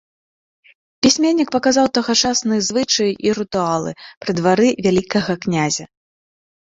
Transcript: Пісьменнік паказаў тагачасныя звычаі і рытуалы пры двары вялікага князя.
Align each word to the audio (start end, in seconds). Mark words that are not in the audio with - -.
Пісьменнік 1.05 1.49
паказаў 1.55 1.85
тагачасныя 1.99 2.61
звычаі 2.69 3.11
і 3.29 3.37
рытуалы 3.41 3.91
пры 4.25 4.31
двары 4.41 4.67
вялікага 4.87 5.33
князя. 5.45 5.85